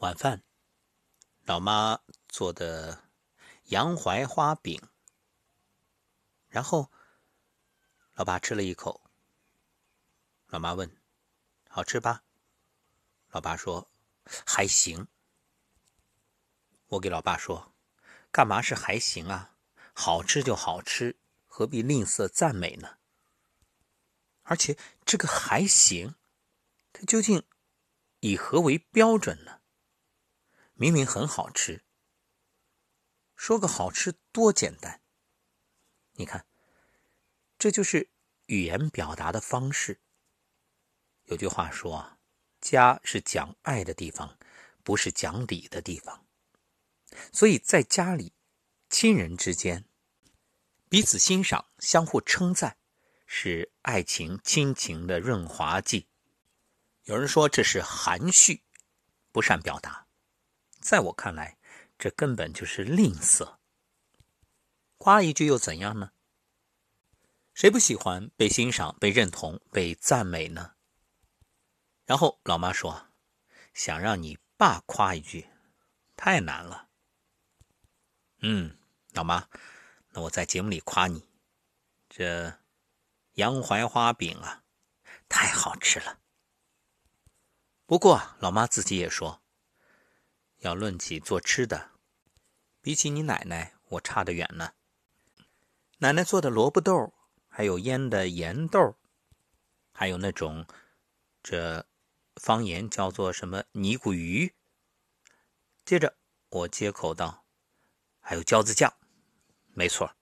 [0.00, 0.42] 晚饭，
[1.42, 3.10] 老妈做的
[3.64, 4.80] 洋槐花饼，
[6.48, 6.90] 然后
[8.14, 9.02] 老爸吃了一口。
[10.46, 10.90] 老妈问
[11.68, 12.24] ：“好吃吧？”
[13.28, 13.90] 老爸说
[14.46, 15.06] ：“还行。”
[16.88, 17.74] 我给老爸说
[18.32, 19.58] ：“干嘛是还行啊？
[19.92, 22.96] 好吃就好吃，何必吝啬赞美呢？
[24.44, 26.14] 而且这个还行，
[26.90, 27.46] 它究竟
[28.20, 29.59] 以何为标准呢？
[30.80, 31.84] 明明很好吃，
[33.36, 35.02] 说个好吃多简单。
[36.12, 36.46] 你看，
[37.58, 38.08] 这就是
[38.46, 40.00] 语言表达的方式。
[41.24, 42.16] 有句话说，
[42.62, 44.38] 家是讲爱的地方，
[44.82, 46.24] 不是讲理的地方。
[47.30, 48.32] 所以在家里，
[48.88, 49.84] 亲人之间
[50.88, 52.78] 彼此欣赏、相互称赞，
[53.26, 56.08] 是爱情、亲情的润滑剂。
[57.02, 58.62] 有人说这是含蓄，
[59.30, 60.06] 不善表达。
[60.80, 61.58] 在我看来，
[61.98, 63.58] 这根本就是吝啬。
[64.98, 66.12] 夸一句又怎样呢？
[67.54, 70.74] 谁不喜欢被欣赏、被认同、被赞美呢？
[72.06, 73.08] 然后老妈说
[73.74, 75.48] ：“想让你爸夸一句，
[76.16, 76.88] 太难了。”
[78.42, 78.78] 嗯，
[79.12, 79.48] 老妈，
[80.10, 81.28] 那我在节目里夸你，
[82.08, 82.58] 这
[83.32, 84.64] 洋槐花饼啊，
[85.28, 86.20] 太好吃了。
[87.84, 89.42] 不过老妈自己也说，
[90.60, 91.90] 要论起做吃的，
[92.80, 94.72] 比起你奶奶，我差得远呢。
[95.98, 97.12] 奶奶做的萝卜豆，
[97.48, 98.96] 还有腌的盐豆，
[99.92, 100.66] 还有那种
[101.42, 101.86] 这。
[102.36, 104.54] 方言叫做什么尼古鱼？
[105.84, 106.16] 接着
[106.48, 107.44] 我接口道
[108.18, 108.96] ：“还有椒子酱，
[109.74, 110.16] 没错，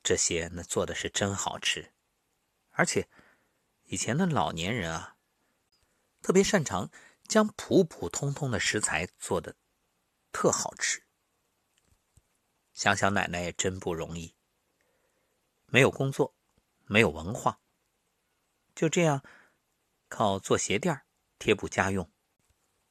[0.00, 1.92] 这些那做的是真好吃。
[2.70, 3.08] 而且
[3.86, 5.16] 以前的老年人啊，
[6.22, 6.88] 特别擅长
[7.26, 9.56] 将普普通通的食材做的
[10.34, 11.04] 特好吃。
[12.72, 14.34] 想想奶奶也真不容易，
[15.66, 16.34] 没有工作，
[16.86, 17.60] 没有文化，
[18.74, 19.22] 就这样
[20.08, 21.02] 靠做鞋垫
[21.38, 22.10] 贴补家用，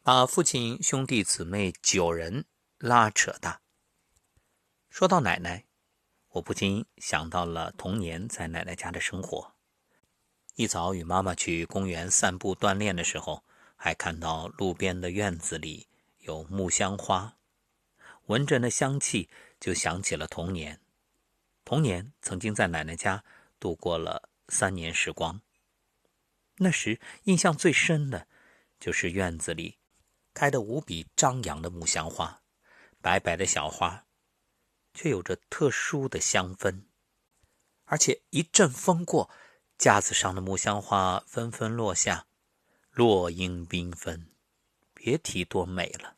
[0.00, 2.46] 把父亲兄弟姊妹九人
[2.78, 3.62] 拉扯大。
[4.88, 5.66] 说到奶奶，
[6.28, 9.56] 我不禁想到了童年在奶奶家的生活。
[10.54, 13.44] 一早与妈妈去公园散步锻炼的时候，
[13.74, 15.88] 还看到路边的院子里
[16.24, 17.38] 有木香花，
[18.26, 20.80] 闻着那香气，就想起了童年。
[21.64, 23.24] 童年曾经在奶奶家
[23.58, 25.40] 度过了三年时光。
[26.58, 28.28] 那时印象最深的。
[28.80, 29.78] 就是院子里
[30.34, 32.42] 开得无比张扬的木香花，
[33.00, 34.04] 白白的小花，
[34.92, 36.82] 却有着特殊的香氛。
[37.84, 39.30] 而且一阵风过，
[39.78, 42.26] 架子上的木香花纷纷落下，
[42.90, 44.28] 落英缤纷，
[45.04, 46.16] 别提多美了。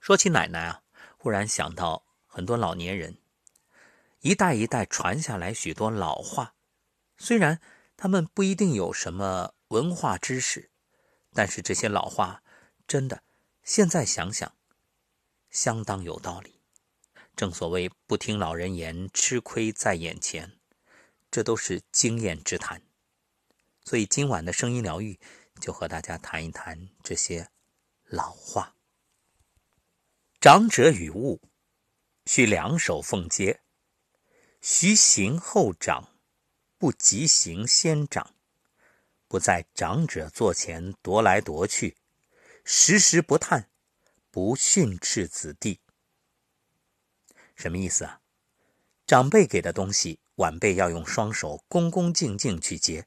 [0.00, 0.82] 说起奶奶啊，
[1.16, 3.16] 忽然想到很多老年人，
[4.20, 6.52] 一代一代传下来许多老话，
[7.16, 7.58] 虽然
[7.96, 10.68] 他们不一定有什么文化知识。
[11.32, 12.42] 但是这些老话，
[12.86, 13.22] 真的，
[13.62, 14.52] 现在想想，
[15.48, 16.60] 相当有道理。
[17.34, 20.58] 正所谓不听老人言，吃亏在眼前，
[21.30, 22.82] 这都是经验之谈。
[23.86, 25.18] 所以今晚的声音疗愈，
[25.58, 27.50] 就和大家谈一谈这些
[28.04, 28.74] 老话。
[30.40, 31.40] 长者与物，
[32.26, 33.60] 需两手奉接，
[34.60, 36.16] 徐行后长，
[36.78, 38.34] 不急行先长。
[39.26, 41.98] 不在长者座前踱来踱去，
[42.64, 43.68] 时时不叹，
[44.30, 45.80] 不训斥子弟。
[47.54, 48.22] 什么意思啊？
[49.06, 53.02] 长辈给的东西，晚辈要用双手恭恭敬敬去接；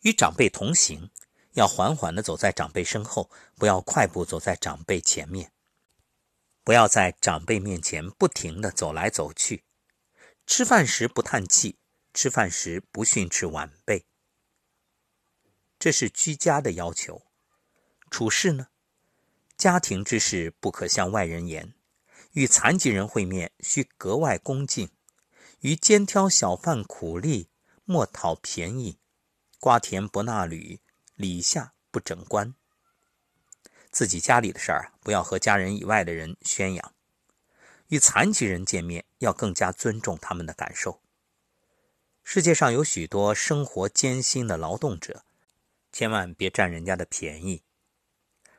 [0.00, 1.10] 与长辈同行，
[1.52, 5.48] 要缓缓的走在长辈身后，不要快步走在长辈前面；
[6.64, 9.64] 不要在长辈面前不停的走来走去。
[10.46, 11.78] 吃饭时不叹气，
[12.14, 14.06] 吃饭时不训斥晚辈。
[15.78, 17.22] 这是居家的要求，
[18.10, 18.68] 处事呢，
[19.56, 21.74] 家庭之事不可向外人言；
[22.32, 24.88] 与残疾人会面，需格外恭敬；
[25.60, 27.50] 与肩挑小贩苦力，
[27.84, 28.98] 莫讨便宜；
[29.60, 30.80] 瓜田不纳履，
[31.22, 32.54] 礼下不整冠。
[33.92, 36.92] 自己家里的事儿，不要和家人以外的人宣扬；
[37.86, 41.00] 与残疾人见面，要更加尊重他们的感受。
[42.24, 45.24] 世界上有许多生活艰辛的劳动者。
[45.92, 47.62] 千万别占人家的便宜。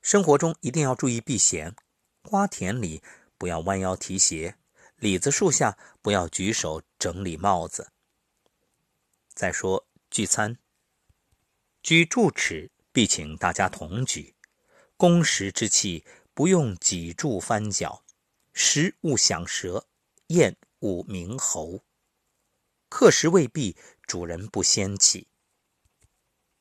[0.00, 1.74] 生活中一定要注意避嫌，
[2.22, 3.02] 瓜田里
[3.36, 4.56] 不要弯腰提鞋，
[4.96, 7.90] 李子树下不要举手整理帽子。
[9.32, 10.58] 再说聚餐，
[11.84, 14.34] 举住尺必请大家同举，
[14.96, 16.02] 公食之气，
[16.32, 18.02] 不用脊柱翻搅。
[18.54, 19.86] 食勿响舌，
[20.28, 21.84] 咽勿鸣喉。
[22.88, 23.76] 客食未毕，
[24.06, 25.28] 主人不先起。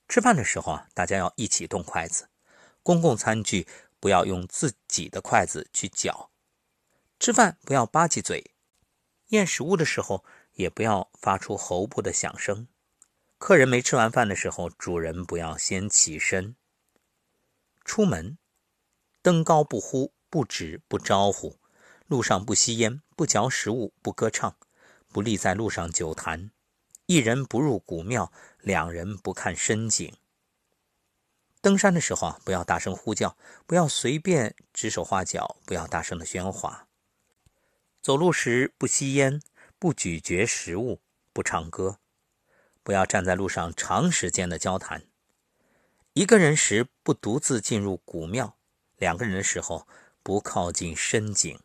[0.09, 2.27] 吃饭的时候啊，大家要一起动筷子。
[2.81, 3.65] 公共餐具
[4.01, 6.31] 不要用自己的筷子去搅。
[7.17, 8.51] 吃饭不要吧唧嘴。
[9.27, 10.25] 咽食物的时候
[10.55, 12.67] 也不要发出喉部的响声。
[13.45, 16.55] 客人没吃完饭的时候，主人不要先起身。
[17.83, 18.37] 出门，
[19.21, 21.57] 登高不呼，不止不招呼；
[22.07, 24.55] 路上不吸烟，不嚼食物，不歌唱，
[25.09, 26.51] 不立在路上久谈。
[27.05, 28.31] 一人不入古庙，
[28.61, 30.15] 两人不看深井。
[31.59, 33.35] 登山的时候啊，不要大声呼叫，
[33.65, 36.87] 不要随便指手画脚，不要大声的喧哗。
[38.01, 39.41] 走路时不吸烟，
[39.77, 41.01] 不咀嚼食物，
[41.33, 41.99] 不唱歌，
[42.83, 45.07] 不要站在路上长时间的交谈。
[46.13, 48.57] 一个人时不独自进入古庙，
[48.97, 49.87] 两个人的时候
[50.21, 51.59] 不靠近深井。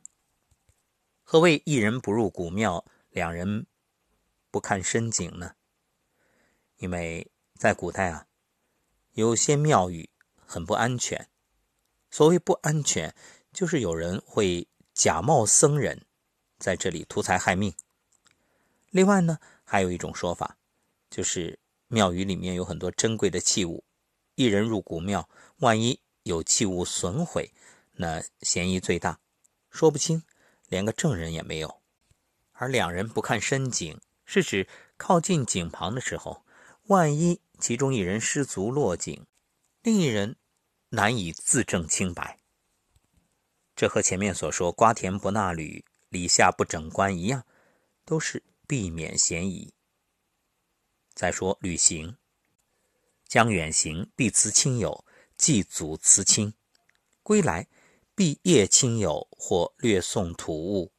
[1.22, 3.66] 何谓一人不入古庙，两人
[4.50, 5.56] 不看深井呢？
[6.78, 8.26] 因为在古代啊，
[9.12, 10.08] 有些庙宇
[10.46, 11.28] 很不安全。
[12.10, 13.14] 所谓不安全，
[13.52, 16.06] 就是有人会假冒僧人，
[16.58, 17.74] 在这里图财害命。
[18.88, 20.56] 另外呢，还有一种说法，
[21.10, 21.58] 就是
[21.88, 23.84] 庙宇里面有很多珍贵的器物。
[24.34, 25.28] 一人入古庙，
[25.58, 27.52] 万一有器物损毁，
[27.92, 29.18] 那嫌疑最大，
[29.70, 30.22] 说不清，
[30.68, 31.80] 连个证人也没有。
[32.52, 36.44] 而两人不看深井，是指靠近井旁的时候，
[36.84, 39.26] 万一其中一人失足落井，
[39.82, 40.36] 另一人
[40.90, 42.38] 难以自证清白。
[43.74, 47.44] 这和前面所说“瓜田不纳履，李下不整棺”一样，
[48.04, 49.72] 都是避免嫌疑。
[51.18, 52.16] 再说旅行。
[53.26, 55.04] 将远行，必辞亲友，
[55.36, 56.52] 祭祖辞亲；
[57.24, 57.66] 归来，
[58.14, 60.92] 必谒亲友或略送土物。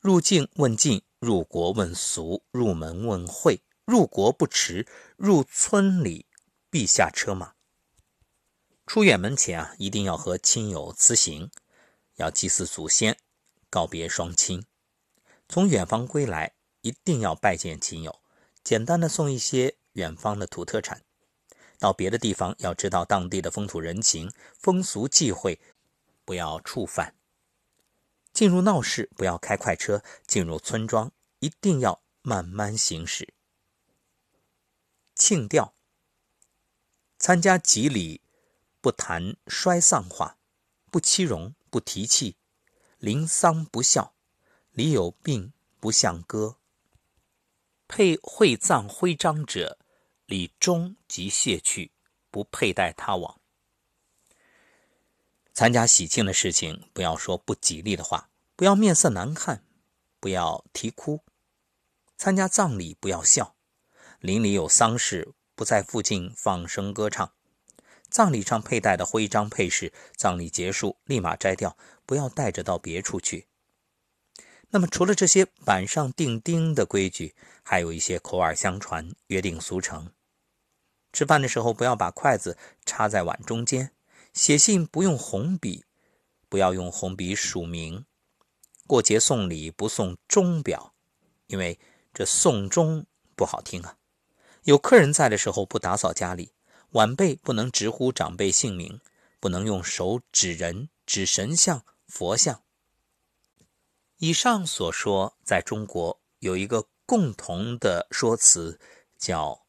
[0.00, 3.62] 入境问进，入国问俗，入门问会。
[3.84, 6.26] 入国不迟，入村里
[6.68, 7.54] 必下车马。
[8.88, 11.52] 出远门前啊，一定要和亲友辞行，
[12.16, 13.16] 要祭祀祖先，
[13.70, 14.66] 告别双亲。
[15.48, 18.20] 从远方归来，一定要拜见亲友，
[18.64, 21.02] 简单的送一些远方的土特产。
[21.78, 25.60] 到别的地方要知道当地的风土人情、风俗忌讳，
[26.24, 27.14] 不要触犯。
[28.32, 33.34] 进入闹市不要开快车，进入村庄一定要慢慢行驶。
[35.14, 35.74] 庆吊，
[37.18, 38.22] 参加吉礼
[38.80, 40.38] 不谈衰丧话，
[40.90, 42.36] 不欺荣不提气，
[42.98, 44.14] 临丧不孝，
[44.72, 46.56] 礼有病不向歌。
[47.86, 49.78] 配会葬徽章者。
[50.26, 51.92] 礼终即卸去，
[52.30, 53.40] 不佩戴他往。
[55.52, 59.66] 参加喜庆的事情，不要说不吉利的话，不要面色难看，
[60.18, 61.22] 不要啼哭。
[62.16, 63.54] 参加葬礼不要笑，
[64.18, 67.34] 邻里有丧事，不在附近放声歌唱。
[68.08, 71.76] 葬礼上佩戴的徽章配饰，葬礼结束立马摘掉，
[72.06, 73.46] 不要带着到别处去。
[74.70, 80.10] 那么，除了这些板上钉钉的规矩，还有一些口耳相传、约定俗成。
[81.12, 83.92] 吃饭的时候不要把筷子插在碗中间，
[84.32, 85.84] 写信不用红笔，
[86.48, 88.04] 不要用红笔署名。
[88.88, 90.92] 过节送礼不送钟表，
[91.46, 91.78] 因为
[92.12, 93.06] 这送钟
[93.36, 93.96] 不好听啊。
[94.64, 96.52] 有客人在的时候不打扫家里，
[96.90, 99.00] 晚辈不能直呼长辈姓名，
[99.38, 102.63] 不能用手指人、指神像、佛像。
[104.26, 108.80] 以上所说，在中国有一个共同的说辞，
[109.18, 109.66] 叫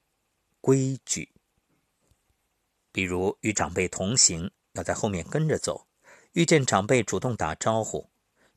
[0.62, 1.34] 规矩。
[2.94, 5.88] 比如与长辈同行，要在后面跟着走；
[6.32, 8.08] 遇见长辈主动打招呼；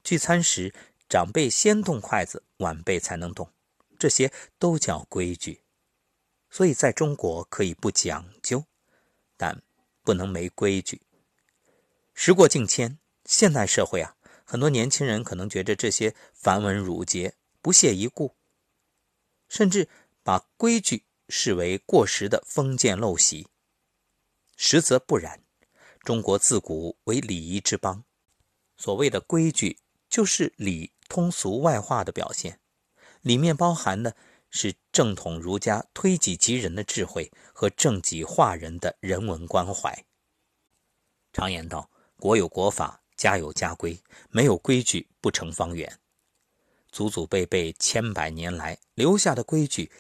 [0.05, 0.73] 聚餐时
[1.09, 3.51] 长辈先动筷子，晚辈才能动，
[3.99, 5.63] 这些都叫规矩。
[6.49, 8.65] 所以在中国可以不讲究，
[9.37, 9.61] 但
[10.05, 11.03] 不能没规矩。
[12.15, 14.15] 时过境迁，现代社会啊，
[14.51, 18.35] 很多年轻人可能觉得这些繁文缛节不屑一顾，
[19.47, 19.91] 甚至
[20.23, 23.49] 把规矩视为过时的封建陋习。
[24.57, 25.45] 实则不然，
[26.01, 28.05] 中国自古为礼仪之邦，
[28.79, 32.59] 所谓的规矩就是礼通俗外化的表现，
[33.21, 34.17] 里面包含的
[34.49, 40.07] 是正统儒家推己及人的智慧和正己化人的人文关怀。
[41.35, 46.01] 常言道：“国有国法，家有家规，没有规矩不成方圆。”
[46.91, 49.93] 祖祖辈辈千百年来留下的规矩，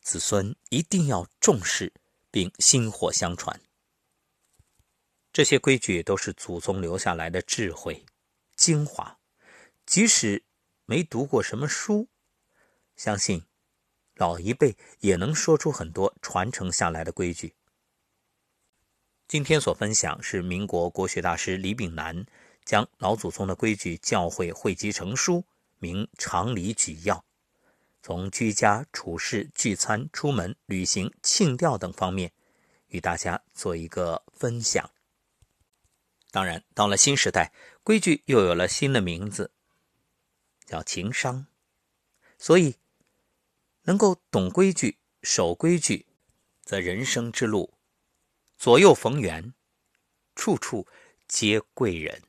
[0.00, 1.92] 子孙一定要重视
[2.30, 3.60] 并薪火相传。
[5.30, 8.04] 这些规矩都是祖宗留下来的智慧
[8.56, 9.18] 精华，
[9.84, 10.42] 即使
[10.86, 12.08] 没读过什么书，
[12.96, 13.44] 相信
[14.14, 17.54] 老一辈也能说出很多传承下来的规矩。
[19.28, 22.26] 今天所分享是民国国学大师李炳南
[22.64, 25.44] 将老祖宗的规矩教诲汇集成书，
[25.78, 27.16] 名《常理举要》，
[28.02, 32.32] 从居家处事、聚餐、出门旅行、庆吊等方面，
[32.88, 34.90] 与大家做一个分享。
[36.30, 37.52] 当然，到了新时代，
[37.82, 39.52] 规矩又有了新的名字，
[40.64, 41.46] 叫情商。
[42.38, 42.76] 所以，
[43.82, 46.06] 能够懂规矩、守规矩，
[46.62, 47.74] 则人生之路。
[48.56, 49.52] 左右逢源，
[50.34, 50.86] 处处
[51.28, 52.22] 皆贵人。